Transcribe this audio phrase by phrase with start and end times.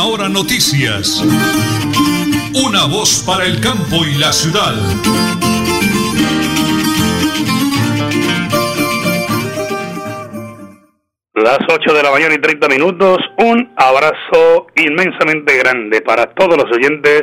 [0.00, 1.22] Última Hora Noticias.
[2.54, 4.74] Una voz para el campo y la ciudad.
[11.34, 16.70] Las 8 de la mañana y 30 minutos, un abrazo inmensamente grande para todos los
[16.72, 17.22] oyentes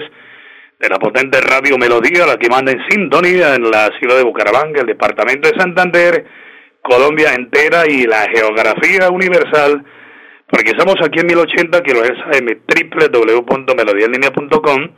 [0.80, 4.82] de la potente Radio Melodía, la que manda en sintonía en la ciudad de Bucaramanga,
[4.82, 6.25] el departamento de Santander,
[6.82, 9.84] Colombia entera y la geografía universal,
[10.50, 12.20] porque estamos aquí en 1080 kHz
[13.12, 14.89] www.melodialinea.com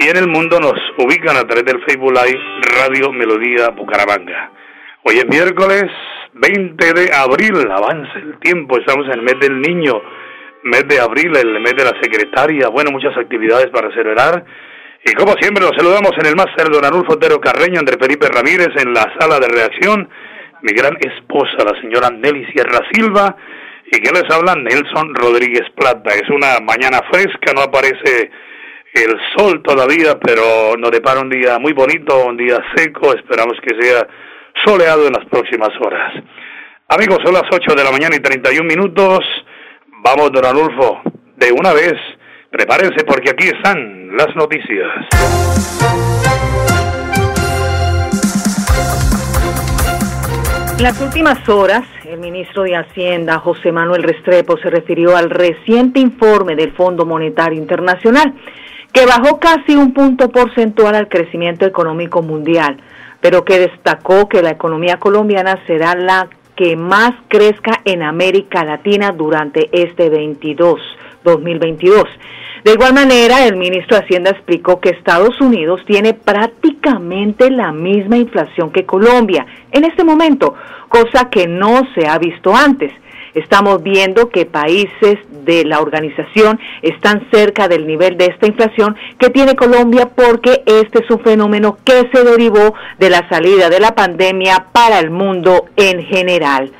[0.00, 2.40] y en el mundo nos ubican a través del Facebook Live
[2.80, 4.52] Radio Melodía Bucaramanga.
[5.02, 5.84] Hoy es miércoles
[6.34, 10.00] 20 de abril, avanza el tiempo, estamos en el mes del niño,
[10.62, 14.44] mes de abril, el mes de la secretaria, bueno, muchas actividades para celebrar.
[15.04, 18.68] Y como siempre, nos saludamos en el máster don Arnulfo Otero Carreño, André Felipe Ramírez,
[18.76, 20.08] en la sala de reacción,
[20.62, 23.36] mi gran esposa, la señora Nelly Sierra Silva,
[23.90, 26.10] y que les habla Nelson Rodríguez Plata.
[26.14, 28.30] Es una mañana fresca, no aparece
[28.94, 33.80] el sol todavía, pero nos depara un día muy bonito, un día seco, esperamos que
[33.80, 34.06] sea
[34.64, 36.12] soleado en las próximas horas.
[36.88, 39.20] Amigos, son las 8 de la mañana y 31 minutos.
[40.02, 41.02] Vamos, don Anulfo,
[41.36, 41.94] de una vez,
[42.50, 46.27] prepárense porque aquí están las noticias.
[50.78, 56.00] En las últimas horas, el ministro de Hacienda, José Manuel Restrepo, se refirió al reciente
[56.00, 58.32] informe del Fondo Monetario Internacional,
[58.92, 62.80] que bajó casi un punto porcentual al crecimiento económico mundial
[63.20, 69.12] pero que destacó que la economía colombiana será la que más crezca en América Latina
[69.12, 70.80] durante este 22,
[71.24, 72.04] 2022.
[72.64, 78.16] De igual manera, el ministro de Hacienda explicó que Estados Unidos tiene prácticamente la misma
[78.16, 80.54] inflación que Colombia en este momento,
[80.88, 82.92] cosa que no se ha visto antes.
[83.34, 89.30] Estamos viendo que países de la organización están cerca del nivel de esta inflación que
[89.30, 93.94] tiene Colombia porque este es un fenómeno que se derivó de la salida de la
[93.94, 96.72] pandemia para el mundo en general.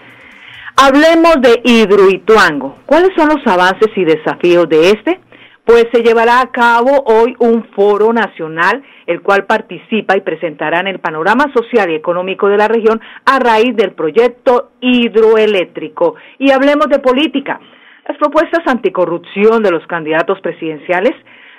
[0.77, 2.79] Hablemos de Hidroituango.
[2.87, 5.21] ¿Cuáles son los avances y desafíos de este?
[5.69, 10.87] Pues se llevará a cabo hoy un foro nacional, el cual participa y presentará en
[10.87, 16.15] el panorama social y económico de la región a raíz del proyecto hidroeléctrico.
[16.39, 17.61] Y hablemos de política.
[18.09, 21.13] Las propuestas anticorrupción de los candidatos presidenciales,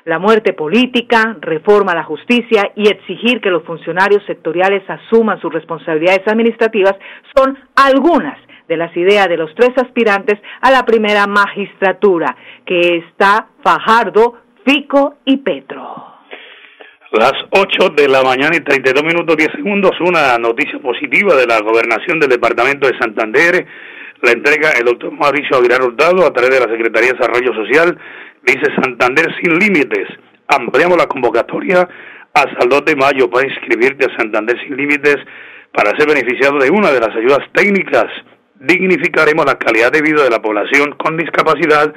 [0.05, 5.53] la muerte política, reforma a la justicia y exigir que los funcionarios sectoriales asuman sus
[5.53, 6.95] responsabilidades administrativas
[7.35, 8.37] son algunas
[8.67, 15.15] de las ideas de los tres aspirantes a la primera magistratura, que está Fajardo, Fico
[15.25, 16.05] y Petro.
[17.11, 21.59] Las 8 de la mañana y 32 minutos 10 segundos, una noticia positiva de la
[21.59, 23.65] gobernación del departamento de Santander,
[24.21, 27.97] la entrega el doctor Mauricio Aguilar Hurtado a través de la Secretaría de Desarrollo Social,
[28.43, 30.07] dice Santander sin límites,
[30.47, 31.87] ampliamos la convocatoria
[32.33, 33.29] hasta el 2 de mayo.
[33.29, 35.17] Para inscribirte a Santander sin límites
[35.73, 38.07] para ser beneficiado de una de las ayudas técnicas.
[38.55, 41.93] Dignificaremos la calidad de vida de la población con discapacidad.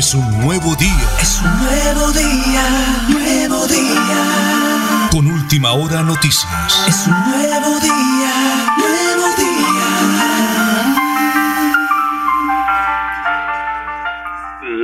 [0.00, 1.08] es un nuevo día.
[1.20, 2.62] Es un nuevo día,
[3.08, 5.08] nuevo día.
[5.10, 6.86] Con última hora noticias.
[6.88, 8.32] Es un nuevo día,
[8.78, 9.88] nuevo día.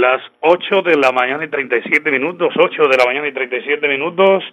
[0.01, 4.45] Las 8 de la mañana y 37 minutos, 8 de la mañana y 37 minutos.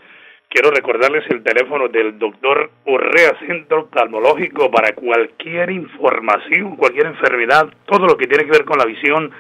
[0.54, 8.06] Quiero recordarles el teléfono del doctor Urrea Centro Oftalmológico para cualquier información, cualquier enfermedad, todo
[8.06, 9.32] lo que tiene que ver con la visión.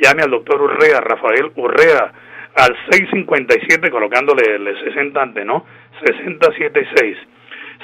[0.00, 2.10] Llame al doctor Urrea, Rafael Urrea,
[2.54, 5.66] al 657, colocándole el 60 ante, ¿no?
[6.06, 7.18] 6076.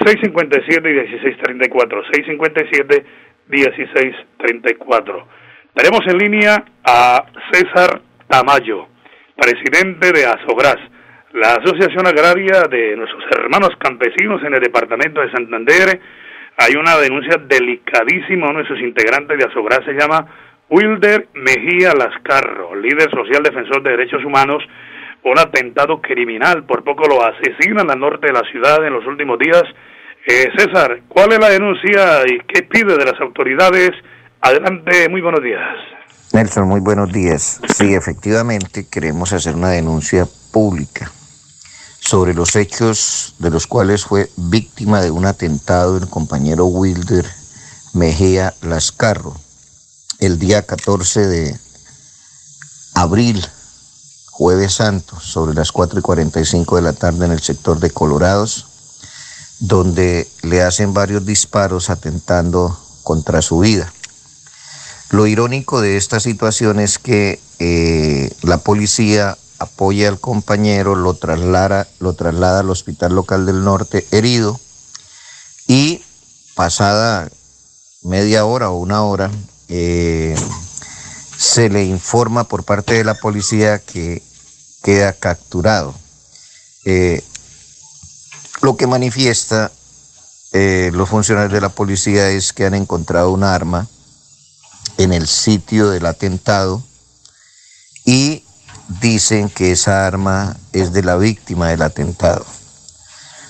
[0.07, 2.05] 657 y 1634.
[2.11, 3.05] 657
[3.49, 5.29] 1634.
[5.75, 7.23] Tenemos en línea a
[7.53, 8.87] César Tamayo,
[9.37, 10.79] presidente de Asobras
[11.35, 16.01] la Asociación Agraria de nuestros hermanos campesinos en el departamento de Santander.
[16.59, 20.27] Hay una denuncia delicadísima, uno de sus integrantes de Asobras se llama
[20.69, 24.63] Wilder Mejía Lascarro, líder social defensor de derechos humanos,
[25.25, 29.39] un atentado criminal, por poco lo asesinan al norte de la ciudad en los últimos
[29.39, 29.63] días.
[30.27, 33.91] Eh, César, ¿cuál es la denuncia y qué pide de las autoridades?
[34.41, 35.63] Adelante, muy buenos días.
[36.35, 37.61] Nelson, muy buenos días.
[37.69, 41.11] Sí, efectivamente queremos hacer una denuncia pública
[42.13, 47.25] sobre los hechos de los cuales fue víctima de un atentado el compañero Wilder
[47.95, 49.35] Mejía Lascarro
[50.19, 51.59] el día 14 de
[52.93, 53.43] abril,
[54.31, 58.67] jueves santo, sobre las 4 y 45 de la tarde en el sector de Colorados,
[59.61, 63.91] donde le hacen varios disparos atentando contra su vida.
[65.09, 71.89] Lo irónico de esta situación es que eh, la policía apoya al compañero, lo traslada,
[72.01, 74.61] lo traslada al Hospital Local del Norte herido
[75.67, 76.03] y
[76.55, 77.31] pasada
[78.03, 79.31] media hora o una hora
[79.69, 80.37] eh,
[81.39, 84.23] se le informa por parte de la policía que
[84.83, 85.95] queda capturado.
[86.85, 87.23] Eh,
[88.61, 89.73] lo que manifiesta
[90.53, 93.89] eh, los funcionarios de la policía es que han encontrado un arma
[94.99, 96.83] en el sitio del atentado
[98.05, 98.42] y
[99.01, 102.45] dicen que esa arma es de la víctima del atentado.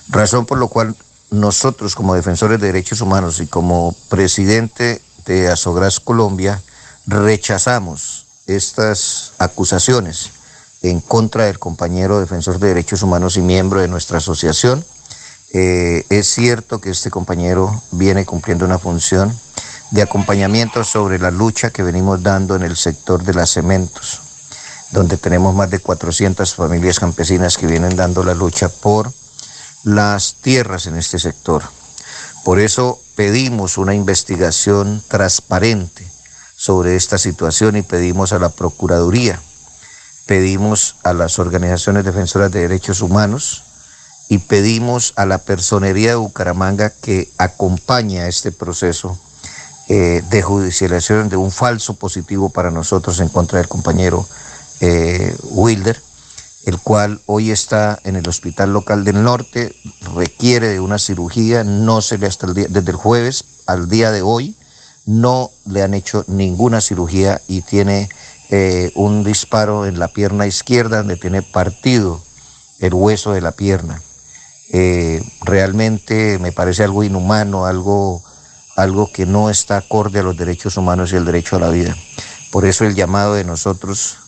[0.09, 0.97] Razón por lo cual
[1.31, 6.61] nosotros como defensores de derechos humanos y como presidente de Asogras Colombia
[7.07, 10.31] rechazamos estas acusaciones
[10.83, 14.85] en contra del compañero defensor de derechos humanos y miembro de nuestra asociación.
[15.55, 19.35] Eh, es cierto que este compañero viene cumpliendo una función
[19.93, 24.32] de acompañamiento sobre la lucha que venimos dando en el sector de las cementos
[24.93, 29.13] donde tenemos más de 400 familias campesinas que vienen dando la lucha por
[29.85, 31.63] las tierras en este sector.
[32.45, 36.07] Por eso pedimos una investigación transparente
[36.57, 39.41] sobre esta situación y pedimos a la Procuraduría,
[40.27, 43.65] pedimos a las organizaciones defensoras de derechos humanos
[44.29, 49.19] y pedimos a la personería de Bucaramanga que acompaña este proceso
[49.89, 54.27] eh, de judicialización de un falso positivo para nosotros en contra del compañero
[54.83, 56.03] eh, Wilder,
[56.67, 59.77] el cual hoy está en el Hospital Local del Norte,
[60.15, 64.11] requiere de una cirugía, no se le hasta el día, desde el jueves al día
[64.11, 64.57] de hoy,
[65.07, 68.09] no le han hecho ninguna cirugía y tiene
[68.51, 72.21] eh, un disparo en la pierna izquierda donde tiene partido
[72.81, 74.03] el hueso de la pierna.
[74.73, 78.25] Eh, realmente me parece algo inhumano, algo,
[78.75, 81.97] algo que no está acorde a los derechos humanos y el derecho a la vida.
[82.51, 84.19] Por eso el llamado de nosotros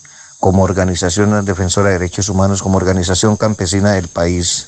[0.44, 4.66] como organización defensora de derechos humanos, como organización campesina del país,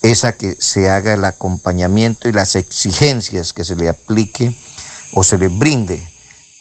[0.00, 4.56] es a que se haga el acompañamiento y las exigencias que se le aplique
[5.12, 6.02] o se le brinde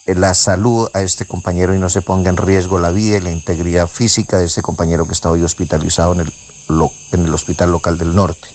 [0.05, 3.31] la salud a este compañero y no se ponga en riesgo la vida y la
[3.31, 8.50] integridad física de este compañero que está hoy hospitalizado en el, Hospital Local del Norte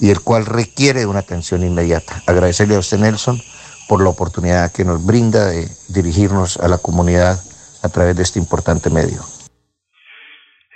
[0.00, 2.22] y el cual requiere una atención inmediata.
[2.24, 3.42] Agradecerle a usted, Nelson,
[3.90, 7.38] por la oportunidad que nos brinda de dirigirnos a la comunidad
[7.88, 9.20] a través de este importante medio.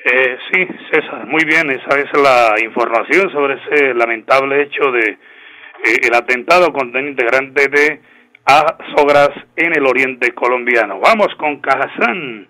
[0.04, 5.96] Eh, sí, César, muy bien, esa es la información sobre ese lamentable hecho de eh,
[6.02, 8.00] el atentado contra un integrante de
[8.44, 10.98] Azogras en el oriente colombiano.
[10.98, 12.48] Vamos con Cajazán.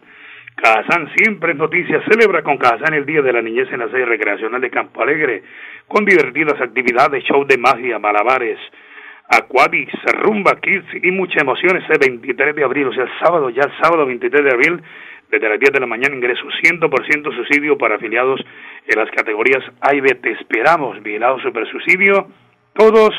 [0.57, 4.61] Cajazán siempre noticias celebra con Cajazán el Día de la Niñez en la sede recreacional
[4.61, 5.43] de Campo Alegre,
[5.87, 8.59] con divertidas actividades, show de magia, malabares,
[9.33, 9.89] Aquadis,
[10.21, 13.73] Rumba Kids y muchas emociones el 23 de abril, o sea, el sábado, ya el
[13.83, 14.83] sábado 23 de abril,
[15.31, 18.41] desde las 10 de la mañana ingreso 100% subsidio para afiliados
[18.87, 20.15] en las categorías A y B.
[20.17, 22.29] Te esperamos, vigilado super subsidio,
[22.75, 23.11] todos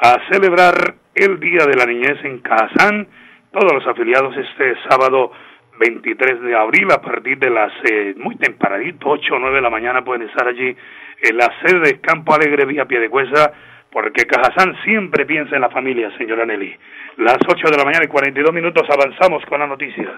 [0.00, 3.06] a celebrar el Día de la Niñez en Kazán,
[3.52, 5.32] todos los afiliados este sábado
[5.78, 9.70] 23 de abril a partir de las eh, muy tempranito, 8 o 9 de la
[9.70, 10.74] mañana pueden estar allí
[11.22, 13.52] en la sede de Campo Alegre vía Piedecuesta
[13.92, 16.74] porque Cajazán siempre piensa en la familia, señora Nelly.
[17.18, 20.08] Las 8 de la mañana y 42 minutos avanzamos con las noticias.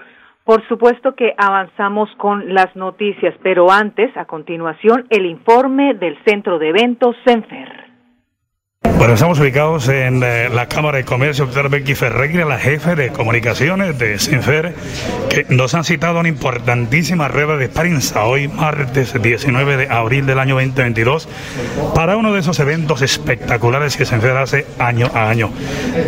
[0.43, 6.59] Por supuesto que avanzamos con las noticias, pero antes, a continuación, el informe del Centro
[6.59, 7.92] de Eventos CENFER.
[8.97, 13.09] Bueno, estamos ubicados en eh, la Cámara de Comercio, doctor Becky Ferreira, la jefe de
[13.09, 14.73] comunicaciones de CENFER,
[15.29, 20.39] que nos han citado una importantísima rueda de prensa hoy, martes 19 de abril del
[20.39, 21.27] año 2022,
[21.95, 25.51] para uno de esos eventos espectaculares que CENFER hace año a año.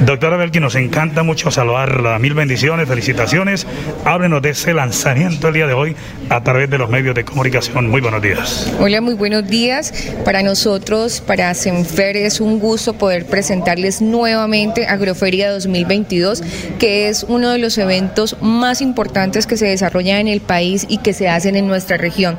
[0.01, 2.17] Doctora Belki, nos encanta mucho saludarla.
[2.19, 3.67] Mil bendiciones, felicitaciones.
[4.05, 5.95] Háblenos de ese lanzamiento el día de hoy
[6.29, 7.89] a través de los medios de comunicación.
[7.89, 8.71] Muy buenos días.
[8.79, 9.91] Hola, muy buenos días.
[10.23, 16.43] Para nosotros, para CENFER, es un gusto poder presentarles nuevamente Agroferia 2022,
[16.77, 20.97] que es uno de los eventos más importantes que se desarrollan en el país y
[20.97, 22.37] que se hacen en nuestra región.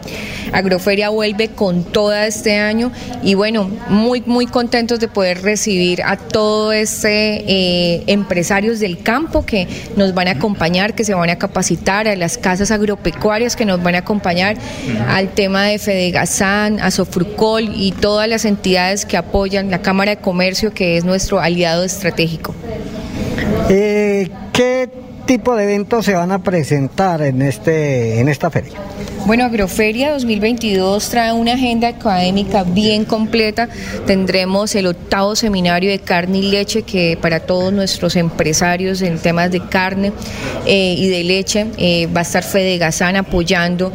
[0.52, 6.16] Agroferia vuelve con toda este año y bueno, muy, muy contentos de poder recibir a
[6.16, 9.66] todos este eh, empresarios del campo que
[9.96, 13.82] nos van a acompañar, que se van a capacitar, a las casas agropecuarias que nos
[13.82, 14.56] van a acompañar,
[15.08, 20.20] al tema de Fedegasan, a Sofrucol y todas las entidades que apoyan la Cámara de
[20.26, 22.52] Comercio, que es nuestro aliado estratégico.
[23.70, 24.90] Eh, ¿Qué
[25.24, 28.76] tipo de eventos se van a presentar en, este, en esta feria?
[29.26, 33.68] Bueno, Agroferia 2022 trae una agenda académica bien completa.
[34.06, 39.50] Tendremos el octavo seminario de carne y leche que para todos nuestros empresarios en temas
[39.50, 40.12] de carne
[40.64, 43.92] eh, y de leche eh, va a estar Fede Gazán apoyando,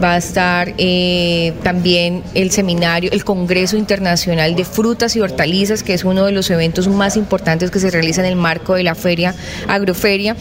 [0.00, 5.94] va a estar eh, también el seminario, el Congreso Internacional de Frutas y Hortalizas, que
[5.94, 8.94] es uno de los eventos más importantes que se realiza en el marco de la
[8.94, 9.34] feria
[9.66, 10.36] Agroferia.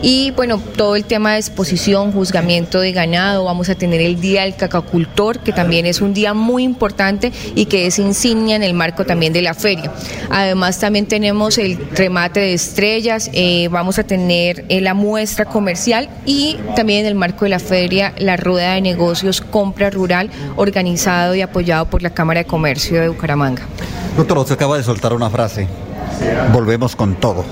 [0.00, 4.42] Y bueno, todo el tema de exposición, juzgamiento de ganado, vamos a tener el Día
[4.42, 8.74] del Cacacultor, que también es un día muy importante y que es insignia en el
[8.74, 9.92] marco también de la feria.
[10.30, 16.08] Además también tenemos el remate de estrellas, eh, vamos a tener eh, la muestra comercial
[16.24, 21.34] y también en el marco de la feria la rueda de negocios compra rural organizado
[21.34, 23.64] y apoyado por la Cámara de Comercio de Bucaramanga.
[24.16, 25.66] Doctor, usted acaba de soltar una frase
[26.52, 27.44] volvemos con todo.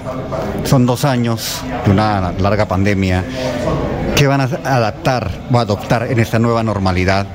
[0.64, 3.24] Son dos años de una larga pandemia
[4.20, 7.26] ¿Qué van a adaptar o adoptar en esta nueva normalidad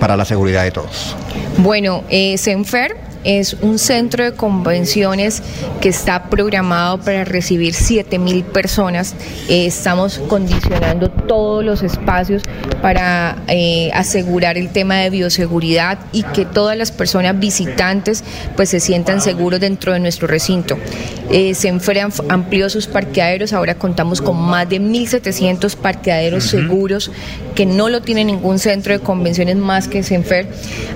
[0.00, 1.14] para la seguridad de todos?
[1.58, 5.42] Bueno, eh, Senfer es un centro de convenciones
[5.80, 9.14] que está programado para recibir 7 mil personas.
[9.48, 12.42] Eh, estamos condicionando todos los espacios
[12.82, 18.22] para eh, asegurar el tema de bioseguridad y que todas las personas visitantes
[18.56, 20.76] pues se sientan seguros dentro de nuestro recinto.
[21.30, 27.10] Eh, Senfer amplió sus parqueaderos, ahora contamos con más de 1.700 parqueaderos seguros
[27.54, 30.46] que no lo tiene ningún centro de convenciones más que Senfer.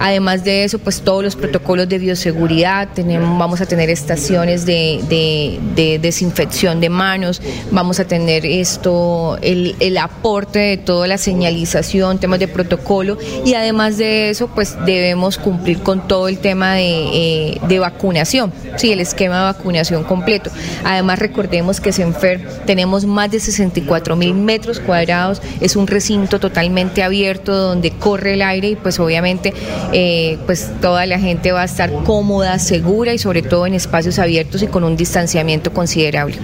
[0.01, 4.67] Además de eso, pues todos los protocolos de bioseguridad bioseguridad, tenemos, vamos a tener estaciones
[4.67, 12.19] de, de, desinfección de manos, vamos a tener esto, el, aporte de toda la señalización,
[12.19, 17.59] temas de protocolo y además de eso, pues debemos cumplir con todo el tema de,
[17.69, 20.51] eh, vacunación, sí, el esquema de vacunación completo.
[20.85, 27.03] Además, recordemos que Senfer tenemos más de 64 mil metros cuadrados, es un recinto totalmente
[27.03, 29.53] abierto donde corre el aire y pues obviamente
[29.93, 34.19] eh, pues toda la gente va a estar cómoda, segura y sobre todo en espacios
[34.19, 36.37] abiertos y con un distanciamiento considerable.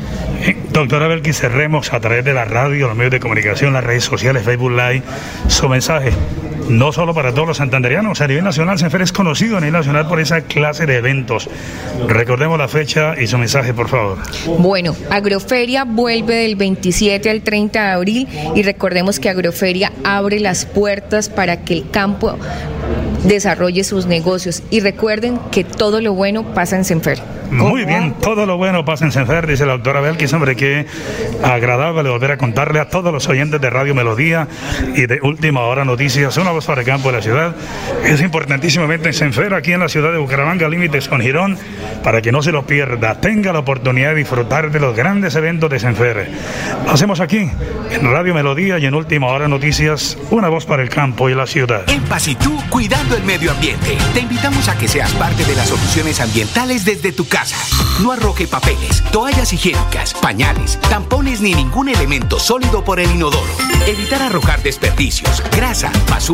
[0.75, 4.43] Doctora Belki, cerremos a través de la radio, los medios de comunicación, las redes sociales,
[4.43, 5.03] Facebook Live,
[5.49, 6.13] su mensaje
[6.69, 10.09] no solo para todos los santanderianos, a nivel nacional, Senfer es conocido a nivel nacional
[10.09, 11.49] por esa clase de eventos.
[12.09, 14.19] Recordemos la fecha y su mensaje, por favor.
[14.59, 20.67] Bueno, Agroferia vuelve del 27 al 30 de abril y recordemos que Agroferia abre las
[20.67, 22.39] puertas para que el campo
[23.25, 27.19] desarrolle sus negocios y recuerden que todo lo bueno pasa en Senfer.
[27.51, 30.87] Muy bien, todo lo bueno pasa en Senfer, dice la doctora Belkis, hombre, qué
[31.43, 34.49] agradable volver a contarle a todos los oyentes de Radio Melodía
[34.97, 37.55] y de Última Hora Noticias, una voz para el campo de la ciudad.
[38.05, 41.59] Es importantísimamente en Senfer, aquí en la ciudad de Bucaramanga, límites con Girón,
[42.03, 45.69] para que no se lo pierda, tenga la oportunidad de disfrutar de los grandes eventos
[45.69, 46.31] de Senfer.
[46.87, 47.51] Lo hacemos aquí,
[47.91, 51.47] en Radio Melodía y en Última Hora Noticias, una voz para el campo y la
[51.47, 51.83] ciudad.
[51.89, 56.21] En Pasitú, cuidando el medio ambiente, te invitamos a que seas parte de las soluciones
[56.21, 57.57] ambientales desde tu casa
[58.03, 63.47] no arroje papeles, toallas higiénicas, pañales, tampones ni ningún elemento sólido por el inodoro.
[63.87, 65.93] Evitar arrojar desperdicios, grasa,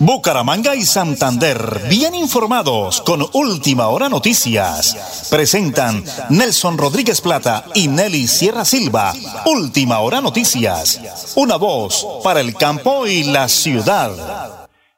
[0.00, 1.56] Bucaramanga y Santander,
[1.90, 5.28] bien informados con Última Hora Noticias.
[5.28, 6.00] Presentan
[6.32, 9.12] Nelson Rodríguez Plata y Nelly Sierra Silva.
[9.44, 11.36] Última Hora Noticias.
[11.36, 14.08] Una voz para el campo y la ciudad.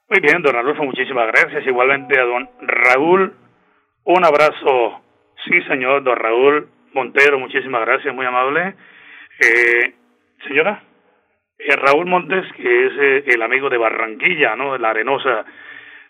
[0.08, 1.66] Muy bien, don Adolfo, muchísimas gracias.
[1.66, 3.34] Igualmente a don Raúl,
[4.04, 5.02] un abrazo.
[5.44, 8.76] Sí, señor, don Raúl Montero, muchísimas gracias, muy amable.
[9.40, 9.94] Eh,
[10.46, 10.91] señora.
[11.64, 14.76] Eh, Raúl Montes, que es eh, el amigo de Barranquilla, ¿no?
[14.78, 15.44] La Arenosa.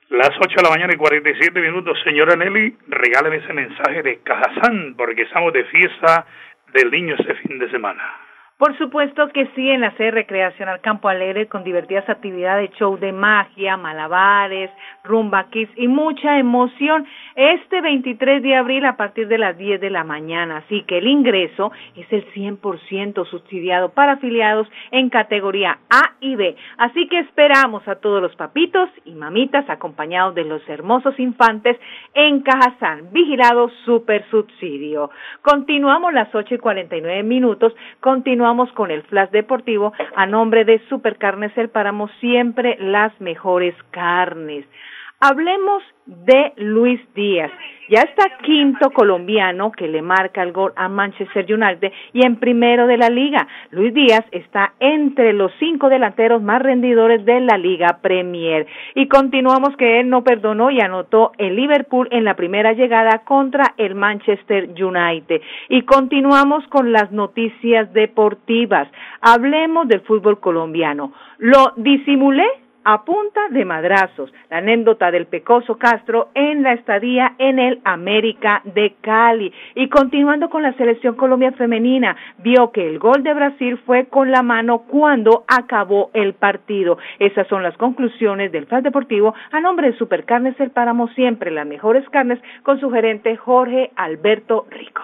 [0.08, 1.98] Las 8 de la mañana y 47 minutos.
[2.04, 6.26] Señora Nelly, regáleme ese mensaje de Cajazán, porque estamos de fiesta
[6.72, 8.02] del niño este fin de semana.
[8.62, 13.10] Por supuesto que sí, en la sede recreacional Campo Alegre con divertidas actividades, show de
[13.12, 14.70] magia, malabares,
[15.02, 17.04] rumba kids y mucha emoción
[17.36, 20.58] este 23 de abril a partir de las 10 de la mañana.
[20.58, 26.56] Así que el ingreso es el 100% subsidiado para afiliados en categoría A y B.
[26.78, 31.78] Así que esperamos a todos los papitos y mamitas acompañados de los hermosos infantes
[32.14, 35.10] en Cajazán, vigilado super subsidio.
[35.42, 41.56] Continuamos las 8 y 49 minutos, continuamos con el flash deportivo a nombre de Supercarnes
[41.56, 44.66] El Páramo, siempre las mejores carnes.
[45.24, 47.52] Hablemos de Luis Díaz,
[47.88, 52.88] Ya está quinto colombiano que le marca el gol a Manchester United y en primero
[52.88, 53.46] de la liga.
[53.70, 58.66] Luis Díaz está entre los cinco delanteros más rendidores de la Liga Premier.
[58.96, 63.74] Y continuamos que él no perdonó y anotó el Liverpool en la primera llegada contra
[63.76, 65.40] el Manchester United.
[65.68, 68.88] Y continuamos con las noticias deportivas.
[69.20, 71.12] Hablemos del fútbol colombiano.
[71.38, 74.32] Lo disimulé a punta de madrazos.
[74.50, 79.52] La anécdota del Pecoso Castro en la estadía en el América de Cali.
[79.74, 84.30] Y continuando con la selección Colombia femenina, vio que el gol de Brasil fue con
[84.30, 86.98] la mano cuando acabó el partido.
[87.18, 91.66] Esas son las conclusiones del FAS Deportivo a nombre de Supercarnes El Páramo, siempre las
[91.66, 95.02] mejores carnes, con su gerente Jorge Alberto Rico.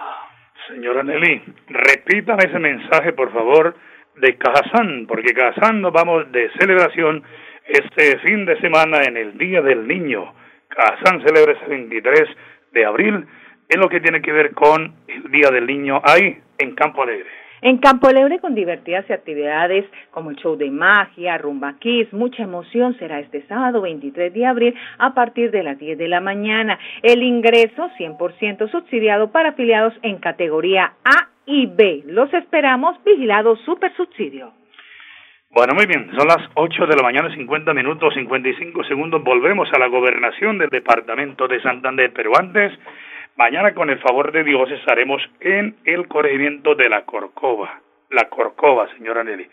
[0.67, 3.75] Señora Nelly, repitan ese mensaje, por favor,
[4.17, 7.23] de Cajazán, porque Cajazán nos vamos de celebración
[7.69, 10.33] este fin de semana en el Día del Niño.
[10.67, 12.29] Kazán celebra ese 23
[12.71, 13.25] de abril
[13.69, 17.29] en lo que tiene que ver con el Día del Niño ahí en Campo Alegre.
[17.61, 22.97] En Campo Alegre con divertidas actividades como el show de magia, rumba kiss, mucha emoción
[22.97, 26.79] será este sábado 23 de abril a partir de las 10 de la mañana.
[27.03, 32.03] El ingreso 100% subsidiado para afiliados en categoría A y B.
[32.05, 34.53] Los esperamos vigilados super subsidio.
[35.51, 39.23] Bueno, muy bien, son las 8 de la mañana, 50 minutos, 55 segundos.
[39.23, 42.71] Volvemos a la gobernación del departamento de Santander, pero antes,
[43.35, 47.81] mañana con el favor de Dios estaremos en el corregimiento de la Corcova.
[48.11, 49.49] La Corcova, señora Nelly.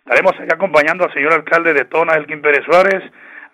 [0.00, 3.02] Estaremos aquí acompañando al señor alcalde de Tona, Elkin Pérez Suárez,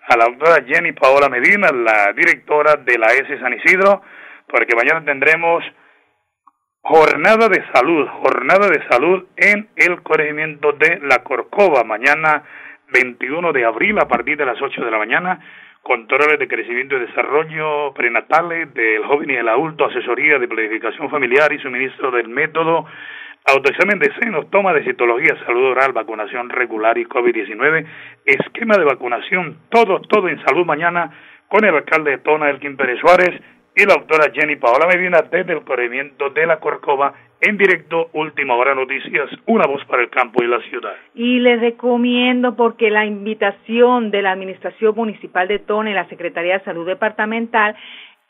[0.09, 4.03] a la doctora Jenny Paola Medina, la directora de la S San Isidro,
[4.49, 5.63] porque mañana tendremos
[6.87, 12.43] Jornada de salud, jornada de salud en el corregimiento de La Corcova, mañana
[12.93, 15.41] 21 de abril a partir de las 8 de la mañana,
[15.81, 21.51] controles de crecimiento y desarrollo prenatales del joven y el adulto, asesoría de planificación familiar
[21.55, 22.85] y suministro del método,
[23.47, 27.87] autoexamen de senos, toma de citología, salud oral, vacunación regular y COVID-19,
[28.27, 31.11] esquema de vacunación, todo, todo en salud mañana
[31.49, 33.41] con el alcalde de Tona, Elkin Pérez Suárez,
[33.77, 38.55] y la doctora Jenny Paola Medina desde el corregimiento de la Corcova en directo, Última
[38.55, 40.95] Hora Noticias, una voz para el campo y la ciudad.
[41.15, 46.59] Y les recomiendo porque la invitación de la Administración Municipal de Tona y la Secretaría
[46.59, 47.77] de Salud Departamental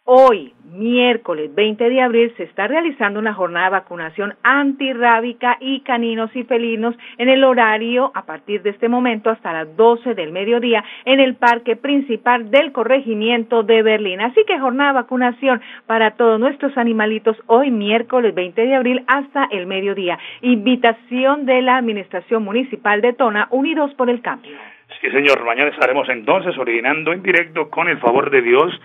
[0.07, 6.29] Hoy, miércoles 20 de abril, se está realizando una jornada de vacunación antirrábica y caninos
[6.37, 10.85] y felinos en el horario a partir de este momento hasta las 12 del mediodía
[11.07, 14.21] en el parque principal del corregimiento de Berlín.
[14.21, 19.49] Así que jornada de vacunación para todos nuestros animalitos hoy, miércoles 20 de abril, hasta
[19.53, 20.19] el mediodía.
[20.43, 24.55] Invitación de la Administración Municipal de Tona, Unidos por el Cambio.
[25.01, 25.43] Sí, señor.
[25.47, 28.79] Mañana estaremos entonces originando en directo con el favor de Dios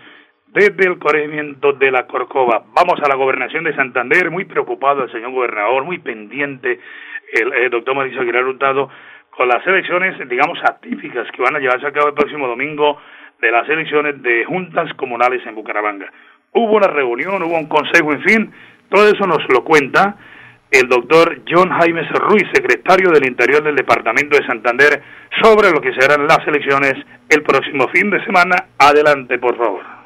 [0.54, 2.64] desde el corregimiento de la Corcova.
[2.74, 6.80] Vamos a la gobernación de Santander, muy preocupado el señor gobernador, muy pendiente
[7.34, 8.90] el, doctor Mauricio Aguilar Hurtado
[9.30, 12.98] con las elecciones, digamos, atípicas que van a llevarse a cabo el próximo domingo
[13.40, 16.12] de las elecciones de juntas comunales en Bucaramanga.
[16.52, 18.52] Hubo una reunión, hubo un consejo, en fin,
[18.90, 20.18] todo eso nos lo cuenta
[20.72, 25.02] el doctor John Jaime Ruiz, secretario del Interior del Departamento de Santander,
[25.42, 26.94] sobre lo que serán las elecciones
[27.30, 28.56] el próximo fin de semana.
[28.78, 29.99] Adelante, por favor.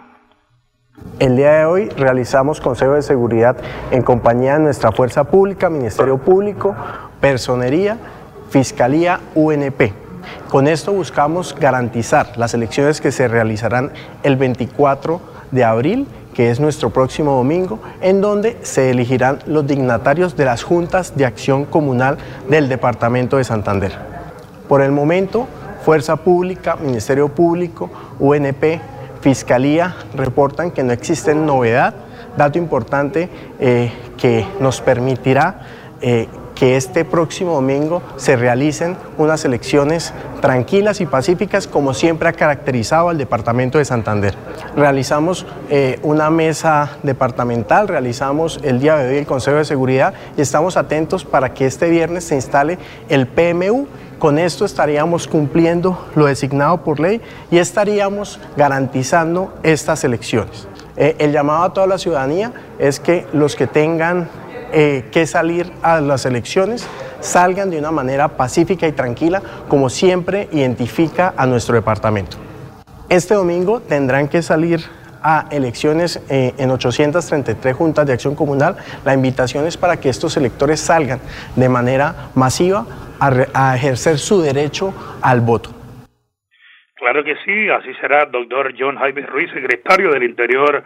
[1.17, 3.57] El día de hoy realizamos Consejo de Seguridad
[3.89, 6.75] en compañía de nuestra Fuerza Pública, Ministerio Público,
[7.19, 7.97] Personería,
[8.51, 9.91] Fiscalía, UNP.
[10.49, 16.59] Con esto buscamos garantizar las elecciones que se realizarán el 24 de abril, que es
[16.59, 22.17] nuestro próximo domingo, en donde se elegirán los dignatarios de las juntas de acción comunal
[22.49, 23.93] del Departamento de Santander.
[24.67, 25.47] Por el momento,
[25.83, 28.92] Fuerza Pública, Ministerio Público, UNP,
[29.23, 31.93] Fiscalía reportan que no existe novedad,
[32.35, 35.61] dato importante eh, que nos permitirá
[36.01, 42.33] eh, que este próximo domingo se realicen unas elecciones tranquilas y pacíficas como siempre ha
[42.33, 44.35] caracterizado al Departamento de Santander.
[44.75, 50.41] Realizamos eh, una mesa departamental, realizamos el día de hoy el Consejo de Seguridad y
[50.41, 53.87] estamos atentos para que este viernes se instale el PMU
[54.19, 57.21] con esto estaríamos cumpliendo lo designado por ley
[57.51, 60.67] y estaríamos garantizando estas elecciones.
[60.95, 64.29] Eh, el llamado a toda la ciudadanía es que los que tengan
[64.71, 66.85] eh, que salir a las elecciones
[67.19, 72.37] salgan de una manera pacífica y tranquila, como siempre identifica a nuestro departamento.
[73.09, 74.83] Este domingo tendrán que salir
[75.23, 78.75] a elecciones eh, en 833 juntas de acción comunal.
[79.05, 81.19] La invitación es para que estos electores salgan
[81.55, 82.85] de manera masiva
[83.53, 85.69] a, ejercer su derecho al voto.
[86.95, 90.83] Claro que sí, así será, doctor John Jaime Ruiz, secretario del Interior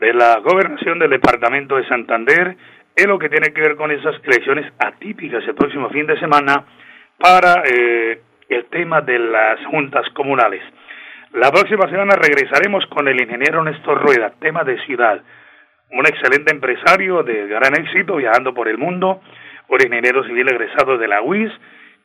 [0.00, 2.56] de la gobernación del departamento de Santander
[2.96, 6.64] en lo que tiene que ver con esas elecciones atípicas el próximo fin de semana
[7.18, 10.62] para eh, el tema de las juntas comunales.
[11.32, 15.20] La próxima semana regresaremos con el ingeniero Néstor Rueda, tema de ciudad.
[15.90, 19.20] Un excelente empresario de gran éxito viajando por el mundo,
[19.68, 21.50] un ingeniero civil egresado de la UIS,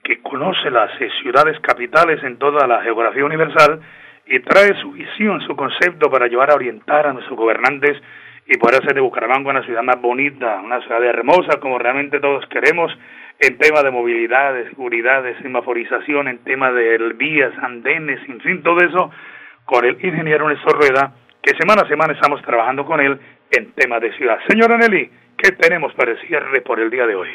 [0.03, 3.81] que conoce las ciudades capitales en toda la geografía universal
[4.25, 7.97] y trae su visión, su concepto para ayudar a orientar a nuestros gobernantes
[8.45, 12.45] y poder hacer de Bucaramanga una ciudad más bonita, una ciudad hermosa como realmente todos
[12.47, 12.91] queremos
[13.39, 18.63] en tema de movilidad, de seguridad, de semaforización, en tema de vías, andenes, en fin,
[18.63, 19.12] todo eso
[19.65, 23.19] con el ingeniero Néstor Rueda, que semana a semana estamos trabajando con él
[23.51, 24.39] en tema de ciudad.
[24.47, 27.29] Señora Nelly, ¿qué tenemos para el cierre por el día de hoy?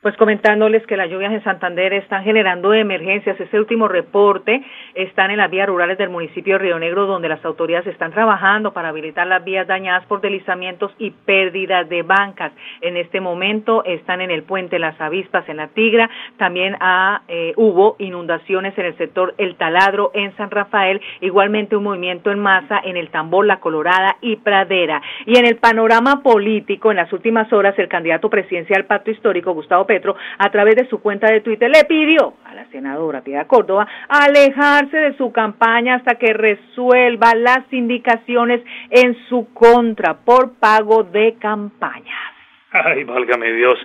[0.00, 3.38] Pues comentándoles que las lluvias en Santander están generando emergencias.
[3.40, 4.62] Este último reporte
[4.94, 8.72] están en las vías rurales del municipio de Río Negro, donde las autoridades están trabajando
[8.72, 12.52] para habilitar las vías dañadas por deslizamientos y pérdidas de bancas.
[12.80, 16.08] En este momento están en el puente Las Avispas, en la Tigra.
[16.36, 21.00] También ha, eh, hubo inundaciones en el sector El Taladro, en San Rafael.
[21.22, 25.02] Igualmente un movimiento en masa en el Tambor, La Colorada y Pradera.
[25.26, 29.88] Y en el panorama político, en las últimas horas, el candidato presidencial Pacto Histórico, Gustavo
[29.98, 33.86] Petro, a través de su cuenta de Twitter, le pidió a la senadora Piedad Córdoba
[34.08, 41.34] alejarse de su campaña hasta que resuelva las indicaciones en su contra por pago de
[41.40, 42.32] campañas.
[42.70, 43.78] Ay, válgame Dios.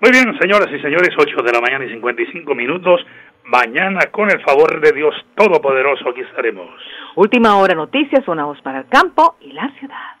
[0.00, 3.04] Muy bien, señoras y señores, 8 de la mañana y 55 minutos.
[3.44, 6.70] Mañana, con el favor de Dios Todopoderoso, aquí estaremos.
[7.16, 10.20] Última hora noticias, una voz para el campo y la ciudad.